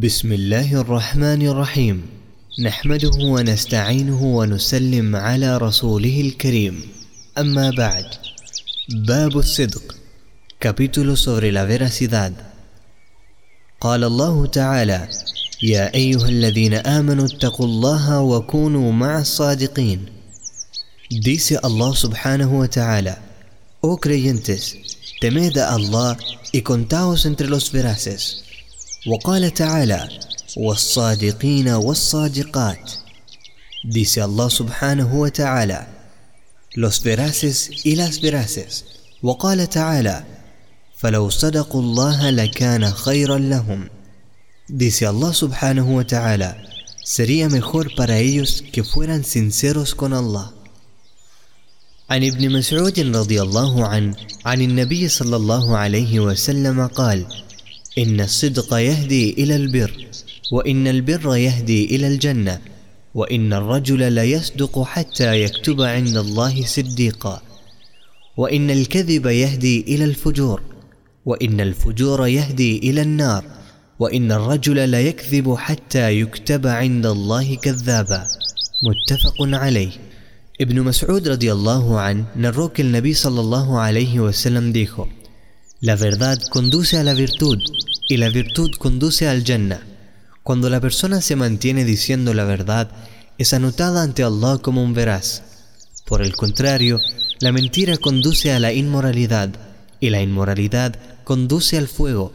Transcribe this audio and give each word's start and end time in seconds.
بسم 0.00 0.32
الله 0.32 0.80
الرحمن 0.80 1.42
الرحيم. 1.46 2.02
نحمده 2.64 3.16
ونستعينه 3.34 4.22
ونسلم 4.22 5.16
على 5.16 5.58
رسوله 5.58 6.20
الكريم. 6.20 6.76
أما 7.38 7.70
بعد 7.70 8.06
باب 8.88 9.38
الصدق 9.38 9.96
capítulo 10.58 11.16
sobre 11.16 11.52
la 11.52 11.64
veracidad 11.66 12.32
قال 13.80 14.04
الله 14.04 14.46
تعالى 14.46 15.08
يا 15.62 15.94
أيها 15.94 16.28
الذين 16.28 16.74
آمنوا 16.74 17.26
اتقوا 17.26 17.66
الله 17.66 18.20
وكونوا 18.20 18.92
مع 18.92 19.20
الصادقين. 19.20 20.00
Dice 21.12 21.58
Allah 21.62 21.92
subhanahu 21.92 22.58
wa 22.62 22.68
ta'ala. 22.68 23.18
Oh 23.82 23.98
creyentes, 23.98 24.76
temed 25.20 25.58
a 25.58 25.74
Allah 25.74 26.16
y 26.52 26.62
contaos 26.62 27.26
entre 27.26 27.48
los 27.48 27.70
veraces. 27.72 28.44
وقال 29.06 29.54
تعالى 29.54 30.08
والصادقين 30.56 31.68
والصادقات. 31.68 32.92
Dice 33.94 34.18
الله 34.18 34.48
سبحانه 34.48 35.14
وتعالى 35.14 35.86
لوس 36.76 37.00
veraces 37.00 37.86
y 37.86 38.10
سبراسيس 38.10 38.84
وقال 39.22 39.70
تعالى 39.70 40.24
فلو 40.98 41.30
صدقوا 41.30 41.82
الله 41.82 42.30
لكان 42.30 42.90
خيرا 42.90 43.38
لهم. 43.38 43.88
Dice 44.70 45.02
الله 45.02 45.32
سبحانه 45.32 45.96
وتعالى 45.96 46.54
sería 47.04 47.48
mejor 47.48 47.94
para 47.96 48.18
ellos 48.18 48.62
que 48.72 48.84
fueran 48.84 49.24
sinceros 49.24 49.94
con 49.94 50.12
عن 52.10 52.24
ابن 52.24 52.58
مسعود 52.58 53.00
رضي 53.00 53.42
الله 53.42 53.86
عنه 53.86 54.16
عن 54.44 54.62
النبي 54.62 55.08
صلى 55.08 55.36
الله 55.36 55.76
عليه 55.76 56.20
وسلم 56.20 56.86
قال 56.86 57.26
إن 57.98 58.20
الصدق 58.20 58.74
يهدي 58.74 59.30
إلى 59.32 59.56
البر 59.56 60.06
وإن 60.52 60.86
البر 60.88 61.36
يهدي 61.36 61.96
إلى 61.96 62.06
الجنة 62.06 62.60
وإن 63.14 63.52
الرجل 63.52 64.12
ليصدق 64.12 64.82
حتى 64.82 65.42
يكتب 65.42 65.82
عند 65.82 66.16
الله 66.16 66.64
صديقا. 66.64 67.42
وإن 68.36 68.70
الكذب 68.70 69.26
يهدي 69.26 69.80
إلى 69.80 70.04
الفجور 70.04 70.62
وإن 71.26 71.60
الفجور 71.60 72.26
يهدي 72.26 72.78
إلى 72.78 73.02
النار 73.02 73.44
وإن 73.98 74.32
الرجل 74.32 74.88
ليكذب 74.88 75.54
حتى 75.54 76.20
يكتب 76.20 76.66
عند 76.66 77.06
الله 77.06 77.54
كذابا. 77.54 78.26
متفق 78.86 79.38
عليه. 79.62 79.90
ابن 80.60 80.80
مسعود 80.80 81.28
رضي 81.28 81.52
الله 81.52 82.00
عنه 82.00 82.24
el 82.36 82.92
Nabi 82.92 83.14
sallallahu 83.14 83.80
alayhi 83.80 84.20
wa 84.20 84.32
sallam 84.32 84.72
dijo 84.72 85.08
La 85.81 85.95
verdad 85.95 86.39
conduce 86.49 86.97
a 86.97 87.03
la 87.03 87.13
virtud 87.13 87.59
y 88.07 88.17
la 88.17 88.29
virtud 88.29 88.71
conduce 88.79 89.27
al 89.27 89.43
Jannah. 89.43 89.81
Cuando 90.43 90.69
la 90.69 90.79
persona 90.79 91.21
se 91.21 91.35
mantiene 91.35 91.85
diciendo 91.85 92.33
la 92.33 92.43
verdad, 92.43 92.89
es 93.37 93.53
anotada 93.53 94.03
ante 94.03 94.23
Allah 94.23 94.59
como 94.61 94.83
un 94.83 94.93
veraz. 94.93 95.43
Por 96.05 96.21
el 96.21 96.35
contrario, 96.35 96.99
la 97.39 97.51
mentira 97.51 97.97
conduce 97.97 98.51
a 98.51 98.59
la 98.59 98.71
inmoralidad 98.71 99.49
y 99.99 100.09
la 100.11 100.21
inmoralidad 100.21 100.95
conduce 101.23 101.77
al 101.77 101.87
fuego. 101.87 102.31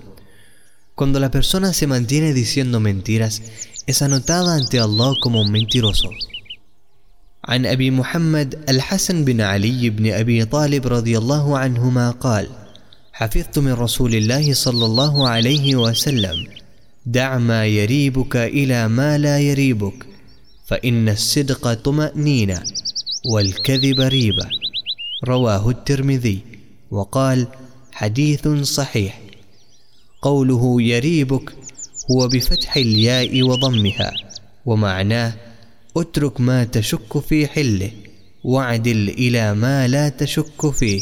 Cuando 0.94 1.20
la 1.20 1.30
persona 1.30 1.72
se 1.72 1.86
mantiene 1.86 2.34
diciendo 2.34 2.80
mentiras, 2.80 3.42
es 3.86 4.02
anotada 4.02 4.54
ante 4.56 4.78
Allah 4.78 5.14
como 5.22 5.40
un 5.40 5.50
mentiroso. 5.50 6.10
عن 7.44 7.66
أبي 7.66 7.90
محمد 7.90 8.68
الحسن 8.68 9.24
بن 9.24 9.40
علي 9.40 9.90
بن 9.90 10.12
أبي 10.12 10.44
طالب 10.44 10.86
رضي 10.86 11.18
الله 11.18 11.58
عنهما 11.58 12.10
قال: 12.10 12.48
حفظت 13.17 13.59
من 13.59 13.73
رسول 13.73 14.15
الله 14.15 14.53
صلى 14.53 14.85
الله 14.85 15.27
عليه 15.27 15.75
وسلم 15.75 16.47
دع 17.05 17.37
ما 17.37 17.65
يريبك 17.65 18.35
إلى 18.35 18.87
ما 18.87 19.17
لا 19.17 19.39
يريبك 19.39 20.05
فإن 20.67 21.09
الصدق 21.09 21.73
طمأنينة 21.73 22.63
والكذب 23.33 23.99
ريبة. 23.99 24.47
رواه 25.23 25.69
الترمذي 25.69 26.39
وقال 26.91 27.47
حديث 27.91 28.47
صحيح. 28.47 29.21
قوله 30.21 30.81
يريبك 30.81 31.53
هو 32.11 32.27
بفتح 32.27 32.77
الياء 32.77 33.43
وضمها 33.43 34.11
ومعناه 34.65 35.33
اترك 35.97 36.41
ما 36.41 36.63
تشك 36.63 37.19
في 37.19 37.47
حله 37.47 37.91
واعدل 38.43 39.09
إلى 39.09 39.53
ما 39.53 39.87
لا 39.87 40.09
تشك 40.09 40.69
فيه. 40.71 41.01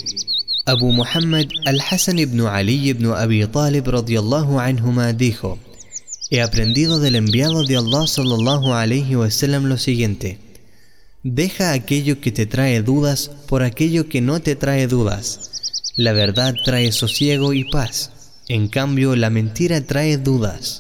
Abu 0.66 0.94
Muhammad 0.94 1.51
al-Hassan 1.68 2.19
ibn 2.19 2.40
Ali 2.47 2.88
ibn 2.88 3.12
Abi 3.12 3.44
Talib 3.47 3.84
radiyallahu 3.84 4.63
anhuma 4.63 5.12
dijo: 5.12 5.59
He 6.31 6.41
aprendido 6.41 7.01
del 7.01 7.18
enviado 7.18 7.66
de 7.66 7.75
Allah 7.75 8.07
sallallahu 8.07 8.72
alayhi 8.72 9.18
wasallam 9.18 9.66
lo 9.66 9.78
siguiente: 9.78 10.40
Deja 11.22 11.73
aquello 11.73 12.22
que 12.22 12.31
te 12.31 12.46
trae 12.46 12.81
dudas 12.81 13.29
por 13.50 13.62
aquello 13.62 14.07
que 14.07 14.22
no 14.22 14.40
te 14.40 14.56
trae 14.56 14.88
dudas. 14.88 15.52
La 15.97 16.13
verdad 16.13 16.56
trae 16.63 16.94
sosiego 16.94 17.52
y 17.52 17.66
paz, 17.69 18.12
en 18.47 18.69
cambio 18.69 19.18
la 19.18 19.29
mentira 19.29 19.81
trae 19.81 20.18
dudas. 20.18 20.79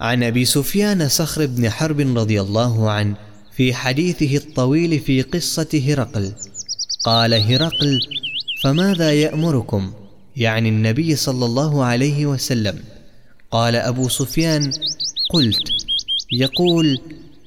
عن 0.00 0.22
أبي 0.22 0.44
سفيان 0.44 1.08
صخر 1.08 1.46
بن 1.46 1.70
حرب 1.70 2.00
رضي 2.18 2.40
الله 2.40 2.90
عنه 2.90 3.16
في 3.56 3.74
حديثه 3.74 4.36
الطويل 4.36 5.00
في 5.00 5.22
قصة 5.22 5.82
هرقل 5.86 6.32
قال 7.04 7.34
هرقل 7.34 8.00
فماذا 8.62 9.12
يأمركم؟ 9.12 9.92
يعني 10.36 10.68
النبي 10.68 11.16
صلى 11.16 11.44
الله 11.46 11.84
عليه 11.84 12.26
وسلم. 12.26 12.78
قال 13.50 13.76
أبو 13.76 14.08
سفيان 14.08 14.72
قلت 15.32 15.62
يقول 16.32 17.00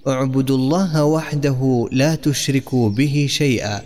اعبدوا 0.07 0.57
الله 0.57 1.03
وحده 1.03 1.89
لا 1.91 2.15
تشركوا 2.15 2.89
به 2.89 3.27
شيئا 3.29 3.81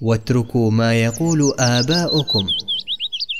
واتركوا 0.00 0.70
ما 0.70 0.94
يقول 0.94 1.54
آباؤكم. 1.58 2.46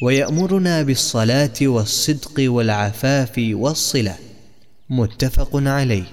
ويأمرنا 0.03 0.83
بالصلاة 0.83 1.59
والصدق 1.62 2.34
والعفاف 2.38 3.33
والصلة. 3.38 4.17
متفق 4.91 5.50
عليه. 5.55 6.05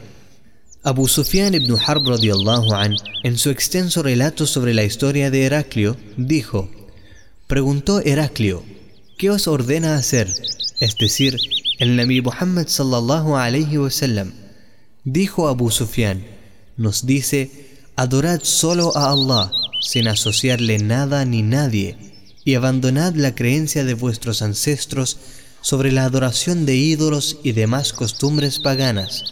Abu 0.83 1.07
Sufyan 1.07 1.53
ibn 1.53 1.75
Harb 1.77 2.05
radiallahu 2.07 2.73
an, 2.73 2.95
en 3.23 3.37
su 3.37 3.49
extenso 3.49 4.03
relato 4.03 4.45
sobre 4.45 4.73
la 4.73 4.83
historia 4.83 5.31
de 5.31 5.45
Heraclio, 5.45 5.97
dijo: 6.17 6.69
Preguntó 7.47 7.99
Heraclio, 7.99 8.63
¿qué 9.19 9.29
os 9.29 9.47
ordena 9.47 9.97
hacer? 9.97 10.33
Es 10.79 10.97
decir, 10.97 11.37
el 11.77 11.95
Nabi 11.95 12.19
Muhammad 12.19 12.67
sallallahu 12.67 13.37
alayhi 13.37 13.77
wasallam. 13.77 14.33
Dijo 15.03 15.47
Abu 15.47 15.69
Sufyan, 15.69 16.25
nos 16.75 17.05
dice, 17.05 17.51
adorad 17.95 18.39
solo 18.41 18.97
a 18.97 19.11
Allah, 19.11 19.51
sin 19.79 20.07
asociarle 20.07 20.79
nada 20.79 21.23
ni 21.23 21.43
nadie, 21.43 22.15
y 22.43 22.55
abandonad 22.55 23.13
la 23.13 23.35
creencia 23.35 23.83
de 23.83 23.93
vuestros 23.93 24.41
ancestros 24.41 25.17
sobre 25.61 25.91
la 25.91 26.05
adoración 26.05 26.65
de 26.65 26.75
ídolos 26.75 27.37
y 27.43 27.51
demás 27.51 27.93
costumbres 27.93 28.57
paganas. 28.57 29.23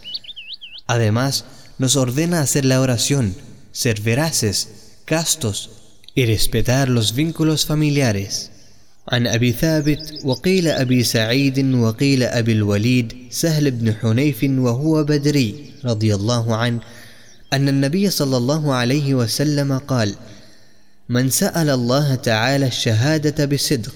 Además, 0.85 1.45
nos 1.79 1.95
ordena 1.95 2.41
hacer 2.41 2.63
la 2.63 2.79
oración, 2.79 3.35
ser 3.71 4.01
veraces, 4.01 4.99
castos, 5.05 5.82
y 6.15 6.25
respetar 6.25 6.89
los 6.89 7.13
vínculos 7.15 7.65
familiares. 7.65 8.49
عن 9.07 9.27
أبي 9.27 9.51
ثابت 9.51 10.13
وقيل 10.23 10.67
أبي 10.67 11.03
سعيد 11.03 11.73
وقيل 11.75 12.23
أبي 12.23 12.51
الوليد 12.51 13.13
سهل 13.29 13.71
بن 13.71 13.93
حنيف 13.93 14.43
وهو 14.43 15.03
بدري 15.03 15.71
رضي 15.85 16.15
الله 16.15 16.55
عنه 16.55 16.79
أن 17.53 17.69
النبي 17.69 18.09
صلى 18.09 18.37
الله 18.37 18.73
عليه 18.73 19.15
وسلم 19.15 19.77
قال: 19.77 20.15
من 21.09 21.29
سأل 21.29 21.69
الله 21.69 22.15
تعالى 22.15 22.67
الشهادة 22.67 23.45
بصدق 23.45 23.93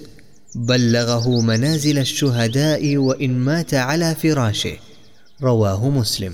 بلغه 0.55 1.41
منازل 1.41 1.97
الشهداء 1.99 2.97
وإن 2.97 3.39
مات 3.39 3.73
على 3.73 4.15
فراشه. 4.15 4.77
رواه 5.41 5.89
مسلم. 5.89 6.33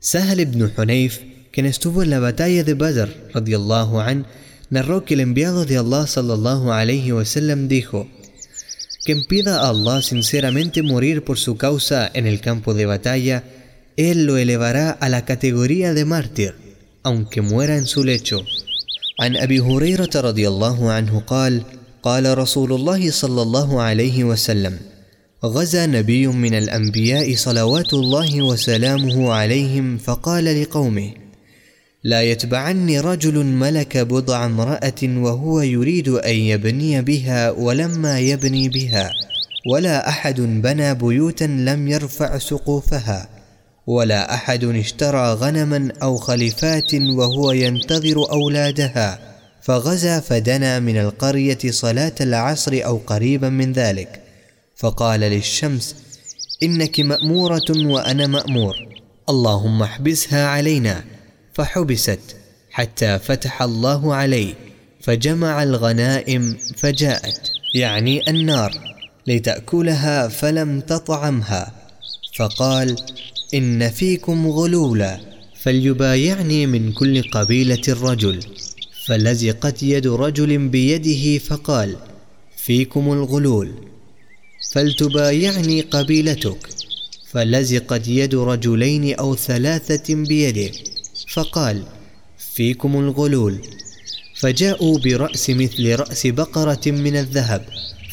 سهل 0.00 0.44
بن 0.44 0.70
حنيف 0.76 1.20
quien 1.52 1.66
estuvo 1.66 2.02
en 2.02 2.10
la 2.10 2.18
batalla 2.18 2.64
de 2.64 2.74
Badr 2.74 3.08
radiallahu 3.34 4.00
an 4.00 4.24
narró 4.71 5.05
que 5.05 5.13
el 5.13 5.21
enviado 5.21 5.65
de 5.65 5.77
Allah 5.77 6.07
sallallahu 6.07 6.71
alayhi 6.71 7.11
wasallam 7.11 7.67
dijo: 7.67 8.07
Quien 9.05 9.23
pida 9.25 9.61
a 9.61 9.69
Allah 9.69 10.01
sinceramente 10.01 10.83
morir 10.83 11.23
por 11.23 11.37
su 11.37 11.55
causa 11.57 12.09
en 12.13 12.27
el 12.27 12.41
campo 12.41 12.73
de 12.73 12.85
batalla, 12.85 13.43
él 13.95 14.25
lo 14.25 14.37
elevará 14.37 14.91
a 14.91 15.09
la 15.09 15.25
categoría 15.25 15.93
de 15.93 16.05
mártir, 16.05 16.55
aunque 17.03 17.41
muera 17.41 17.77
en 17.77 17.85
su 17.85 18.03
lecho. 18.03 18.43
عن 19.19 19.35
أبي 19.35 19.59
هريرة 19.59 20.13
رضي 20.15 20.47
الله 20.47 20.91
عنه 20.91 21.19
قال: 21.19 21.63
قال 22.03 22.37
رسول 22.37 22.73
الله 22.73 23.11
صلى 23.11 23.41
الله 23.41 23.81
عليه 23.81 24.23
وسلم: 24.23 24.79
غزا 25.45 25.85
نبي 25.85 26.27
من 26.27 26.53
الأنبياء 26.53 27.35
صلوات 27.35 27.93
الله 27.93 28.41
وسلامه 28.41 29.33
عليهم 29.33 29.97
فقال 29.97 30.61
لقومه: 30.61 31.20
لا 32.04 32.22
يتبعني 32.22 33.00
رجل 33.00 33.44
ملك 33.44 33.96
بضع 33.98 34.46
امرأة 34.46 35.02
وهو 35.02 35.60
يريد 35.60 36.08
أن 36.08 36.34
يبني 36.34 37.02
بها 37.02 37.50
ولما 37.50 38.20
يبني 38.20 38.68
بها 38.68 39.10
ولا 39.72 40.08
أحد 40.08 40.40
بنى 40.40 40.94
بيوتا 40.94 41.44
لم 41.44 41.88
يرفع 41.88 42.38
سقوفها 42.38 43.28
ولا 43.86 44.34
أحد 44.34 44.64
اشترى 44.64 45.32
غنما 45.32 45.92
أو 46.02 46.16
خليفات 46.16 46.94
وهو 46.94 47.52
ينتظر 47.52 48.30
أولادها 48.32 49.18
فغزا 49.62 50.20
فدنا 50.20 50.78
من 50.78 50.96
القرية 50.96 51.58
صلاة 51.70 52.14
العصر 52.20 52.80
أو 52.84 53.00
قريبا 53.06 53.48
من 53.48 53.72
ذلك. 53.72 54.22
فقال 54.76 55.20
للشمس 55.20 55.96
إنك 56.62 57.00
مأمورة 57.00 57.70
وأنا 57.70 58.26
مأمور 58.26 58.74
اللهم 59.28 59.82
احبسها 59.82 60.46
علينا. 60.46 61.04
فحبست 61.54 62.36
حتى 62.70 63.18
فتح 63.18 63.62
الله 63.62 64.14
عليه 64.14 64.54
فجمع 65.00 65.62
الغنائم 65.62 66.56
فجاءت 66.76 67.50
يعني 67.74 68.30
النار 68.30 68.96
لتأكلها 69.26 70.28
فلم 70.28 70.80
تطعمها. 70.80 71.72
فقال 72.36 72.96
إن 73.54 73.90
فيكم 73.90 74.46
غلولا 74.46 75.20
فليبايعني 75.62 76.66
من 76.66 76.92
كل 76.92 77.22
قبيلة 77.22 77.82
رجل 77.88 78.40
فلزقت 79.06 79.82
يد 79.82 80.06
رجل 80.06 80.68
بيده 80.68 81.38
فقال 81.38 81.96
فيكم 82.56 83.12
الغلول. 83.12 83.72
فلتبايعني 84.72 85.80
قبيلتك. 85.80 86.68
فلزقت 87.30 88.08
يد 88.08 88.34
رجلين 88.34 89.14
أو 89.14 89.36
ثلاثة 89.36 90.14
بيده. 90.14 90.70
فقال 91.32 91.82
فيكم 92.54 92.96
الغلول. 92.96 93.58
فجاءوا 94.40 94.98
برأس 94.98 95.50
مثل 95.50 95.94
رأس 95.96 96.26
بقرة 96.26 96.80
من 96.86 97.16
الذهب 97.16 97.64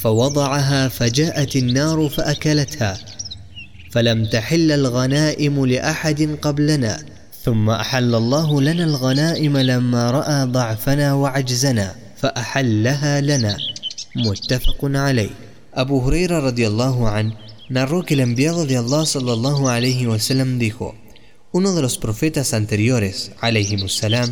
فوضعها 0.02 0.88
فجاءت 0.88 1.56
النار 1.56 2.10
فأكلتها. 2.10 2.98
فلم 3.92 4.26
تحل 4.26 4.72
الغنائم 4.72 5.66
لأحد 5.66 6.38
قبلنا 6.42 7.06
ثم 7.44 7.70
أحل 7.70 8.16
الله 8.16 8.62
لنا 8.62 8.84
الغنائم 8.84 9.58
لما 9.58 10.12
رأى 10.12 10.46
ضعفنا 10.46 11.14
وعجزنا 11.14 11.96
فأحلها 12.18 13.22
لنا. 13.22 13.58
متفق 14.16 14.80
عليه. 14.84 15.30
أبو 15.74 16.02
هريرة 16.02 16.40
رضي 16.40 16.68
الله 16.68 17.10
عنه 17.10 17.34
narró 17.70 18.02
que 18.04 18.16
el 18.16 18.22
enviado 18.22 18.66
de 18.66 18.78
Allah 18.78 19.06
sallallahu 19.06 19.70
alayhi 19.70 20.08
wasallam 20.08 20.58
Uno 21.52 21.74
de 21.74 21.82
los 21.82 21.98
profetas 21.98 22.54
anteriores, 22.54 23.32
salam, 23.88 24.32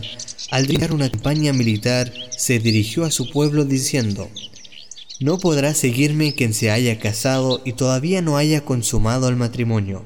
al 0.51 0.67
dirigir 0.67 0.91
una 0.93 1.09
campaña 1.09 1.51
militar, 1.51 2.13
se 2.29 2.59
dirigió 2.59 3.05
a 3.05 3.11
su 3.11 3.31
pueblo 3.31 3.65
diciendo, 3.65 4.29
No 5.19 5.39
podrá 5.39 5.73
seguirme 5.73 6.35
quien 6.35 6.53
se 6.53 6.69
haya 6.69 6.99
casado 6.99 7.59
y 7.65 7.73
todavía 7.73 8.21
no 8.21 8.37
haya 8.37 8.61
consumado 8.61 9.29
el 9.29 9.35
matrimonio, 9.35 10.05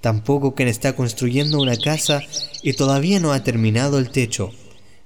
tampoco 0.00 0.54
quien 0.54 0.68
está 0.68 0.94
construyendo 0.94 1.60
una 1.60 1.76
casa 1.76 2.22
y 2.62 2.74
todavía 2.74 3.18
no 3.18 3.32
ha 3.32 3.42
terminado 3.42 3.98
el 3.98 4.10
techo, 4.10 4.52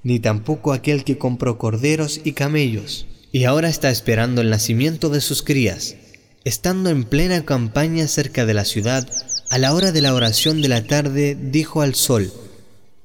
ni 0.03 0.19
tampoco 0.19 0.71
aquel 0.71 1.03
que 1.03 1.17
compró 1.17 1.57
corderos 1.57 2.21
y 2.23 2.33
camellos, 2.33 3.07
y 3.31 3.45
ahora 3.45 3.69
está 3.69 3.89
esperando 3.89 4.41
el 4.41 4.51
nacimiento 4.51 5.09
de 5.09 5.19
sus 5.19 5.41
crías. 5.41 5.95
Estando 6.45 6.91
en 6.91 7.05
plena 7.05 7.43
campaña 7.43 8.07
cerca 8.07 8.45
de 8.45 8.53
la 8.53 8.65
ciudad, 8.65 9.09
a 9.53 9.59
la 9.59 9.75
hora 9.75 9.91
de 9.91 10.01
la 10.01 10.15
oración 10.15 10.63
de 10.63 10.67
la 10.67 10.87
tarde 10.87 11.37
dijo 11.39 11.83
al 11.83 11.93
sol, 11.93 12.33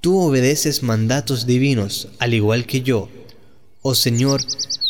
Tú 0.00 0.19
obedeces 0.19 0.83
mandatos 0.83 1.45
divinos, 1.45 2.09
al 2.19 2.33
igual 2.33 2.65
que 2.65 2.81
yo. 2.81 3.11
Oh 3.83 3.95
Señor, 3.95 4.41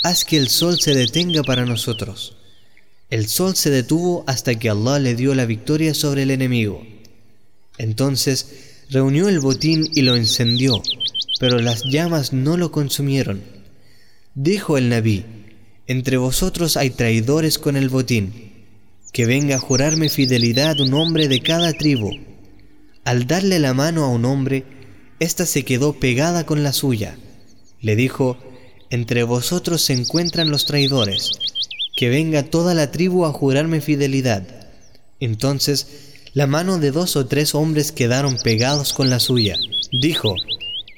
haz 0.05 0.25
que 0.25 0.37
el 0.37 0.51
sol 0.51 0.79
se 0.79 0.95
detenga 0.95 1.43
para 1.43 1.67
nosotros. 1.67 2.37
El 3.11 3.27
sol 3.27 3.57
se 3.57 3.71
detuvo 3.71 4.23
hasta 4.29 4.57
que 4.57 4.71
Allah 4.71 5.01
le 5.01 5.17
dio 5.17 5.35
la 5.35 5.47
victoria 5.47 5.95
sobre 5.95 6.23
el 6.23 6.31
enemigo. 6.31 6.87
Entonces 7.77 8.85
reunió 8.89 9.29
el 9.29 9.41
botín 9.41 9.85
y 9.93 10.03
lo 10.03 10.15
encendió, 10.15 10.81
pero 11.41 11.59
las 11.59 11.83
llamas 11.83 12.33
no 12.33 12.57
lo 12.57 12.71
consumieron. 12.71 13.43
Dijo 14.37 14.79
el 14.79 14.91
Nabí, 14.91 15.25
entre 15.89 16.19
vosotros 16.19 16.77
hay 16.77 16.91
traidores 16.91 17.59
con 17.59 17.77
el 17.77 17.89
botín 17.89 18.48
que 19.13 19.27
venga 19.27 19.57
a 19.57 19.61
jurarme 19.61 20.09
fidelidad 20.09 20.81
un 20.81 20.95
hombre 20.95 21.29
de 21.29 21.41
cada 21.41 21.73
tribu. 21.73 22.11
Al 23.05 23.27
darle 23.27 23.59
la 23.59 23.75
mano 23.75 24.05
a 24.05 24.09
un 24.09 24.25
hombre, 24.25 24.65
ésta 25.19 25.47
se 25.47 25.65
quedó 25.65 25.95
pegada 25.95 26.45
con 26.45 26.63
la 26.63 26.73
suya. 26.73 27.17
Le 27.81 27.97
dijo, 27.97 28.39
entre 28.91 29.23
vosotros 29.23 29.83
se 29.83 29.93
encuentran 29.93 30.51
los 30.51 30.67
traidores, 30.67 31.31
que 31.97 32.09
venga 32.09 32.43
toda 32.43 32.75
la 32.75 32.91
tribu 32.91 33.25
a 33.25 33.33
jurarme 33.33 33.81
fidelidad. 33.81 34.47
Entonces, 35.21 35.87
la 36.35 36.47
mano 36.47 36.79
de 36.79 36.91
dos 36.91 37.17
o 37.17 37.27
tres 37.27 37.55
hombres 37.55 37.93
quedaron 37.93 38.39
pegados 38.39 38.93
con 38.93 39.11
la 39.11 39.19
suya. 39.19 39.57
Dijo, 39.91 40.35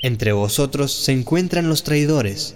entre 0.03 0.33
vosotros 0.33 0.93
se 0.93 1.13
encuentran 1.13 1.69
los 1.69 1.83
traidores. 1.85 2.55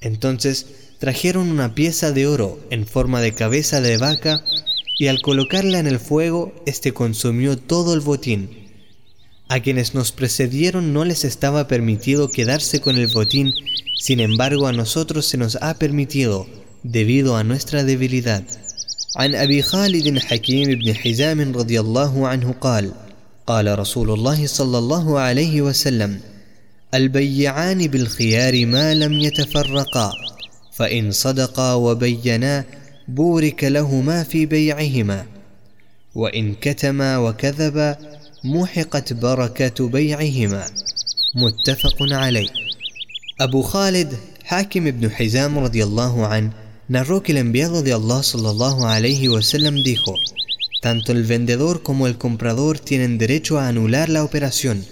Entonces 0.00 0.66
trajeron 0.98 1.50
una 1.50 1.74
pieza 1.74 2.12
de 2.12 2.26
oro 2.26 2.60
en 2.70 2.86
forma 2.86 3.20
de 3.20 3.32
cabeza 3.32 3.80
de 3.80 3.96
vaca 3.96 4.44
y 4.99 5.07
al 5.07 5.21
colocarla 5.21 5.79
en 5.79 5.87
el 5.87 5.99
fuego, 5.99 6.53
éste 6.65 6.93
consumió 6.93 7.57
todo 7.57 7.93
el 7.93 7.99
botín. 7.99 8.49
A 9.47 9.59
quienes 9.59 9.93
nos 9.93 10.11
precedieron 10.11 10.93
no 10.93 11.05
les 11.05 11.25
estaba 11.25 11.67
permitido 11.67 12.29
quedarse 12.29 12.81
con 12.81 12.97
el 12.97 13.07
botín, 13.07 13.53
sin 13.97 14.19
embargo 14.19 14.67
a 14.67 14.73
nosotros 14.73 15.25
se 15.25 15.37
nos 15.37 15.57
ha 15.61 15.75
permitido, 15.75 16.47
debido 16.83 17.35
a 17.35 17.43
nuestra 17.43 17.83
debilidad. 17.83 18.43
عن 19.15 19.35
أبي 19.35 19.61
خالد 19.61 20.19
حكيم 20.19 20.79
بن 20.79 20.95
حزام 20.95 21.55
رضي 21.55 21.79
الله 21.79 22.27
عنه 22.27 22.51
قال 22.51 22.91
قال 23.47 23.79
رسول 23.79 24.11
الله 24.11 24.47
صلى 24.47 24.77
الله 24.77 25.19
عليه 25.19 25.61
وسلم 25.61 26.19
البيعان 26.93 27.87
بالخيار 27.87 28.65
ما 28.65 28.93
لم 28.93 29.13
يتفرقا 29.13 30.11
فإن 30.73 31.11
صدقا 31.11 31.73
وبينا 31.73 32.65
بورك 33.14 33.64
لهما 33.64 34.22
في 34.22 34.46
بيعهما 34.46 35.26
وان 36.14 36.54
كتما 36.54 37.18
وكذبا 37.18 37.96
محقت 38.44 39.12
بركه 39.12 39.88
بيعهما 39.88 40.66
متفق 41.34 41.96
عليه 42.00 42.48
Abu 43.40 43.62
Khalid 43.62 44.10
Hakim 44.50 44.86
ibn 44.86 45.10
Hizam 45.10 45.58
radiallahu 45.58 46.24
an 46.24 46.54
narró 46.88 47.22
que 47.22 47.32
el 47.32 47.38
enviado 47.38 47.82
de 47.82 47.92
Allah 47.94 48.22
sallallahu 48.22 48.84
alayhi 48.84 49.28
wasallam 49.28 49.82
dijo 49.82 50.14
Tanto 50.82 51.12
el 51.12 51.24
vendedor 51.24 51.82
como 51.82 52.06
el 52.06 52.16
comprador 52.16 52.78
tienen 52.78 53.18
derecho 53.18 53.58
a 53.58 53.68
anular 53.68 54.08
la 54.08 54.24
operación 54.24 54.84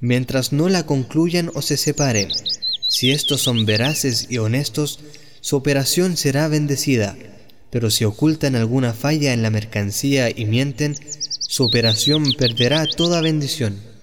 mientras 0.00 0.52
no 0.52 0.68
la 0.68 0.84
concluyan 0.84 1.50
o 1.54 1.62
se 1.62 1.76
separen. 1.76 2.28
Si 2.88 3.10
estos 3.10 3.40
son 3.40 3.64
veraces 3.64 4.26
y 4.28 4.38
honestos, 4.38 5.00
su 5.40 5.56
operación 5.56 6.16
será 6.16 6.48
bendecida 6.48 7.16
pero 7.74 7.90
si 7.90 8.04
ocultan 8.04 8.54
alguna 8.54 8.92
falla 8.92 9.32
en 9.32 9.42
la 9.42 9.50
mercancía 9.50 10.30
y 10.30 10.44
mienten, 10.44 10.94
su 11.40 11.64
operación 11.64 12.22
perderá 12.38 12.86
toda 12.86 13.20
bendición. 13.20 13.93